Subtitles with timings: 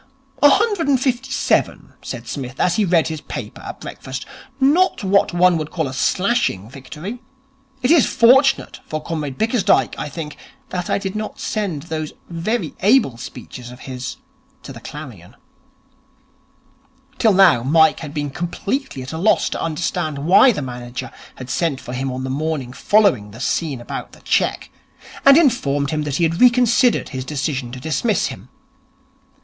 [0.41, 4.25] 'A hundred and fifty seven,' said Psmith, as he read his paper at breakfast.
[4.59, 7.19] 'Not what one would call a slashing victory.
[7.83, 10.37] It is fortunate for Comrade Bickersdyke, I think,
[10.69, 14.15] that I did not send those very able speeches of his
[14.63, 15.35] to the Clarion'.
[17.19, 21.51] Till now Mike had been completely at a loss to understand why the manager had
[21.51, 24.71] sent for him on the morning following the scene about the cheque,
[25.25, 28.49] and informed him that he had reconsidered his decision to dismiss him.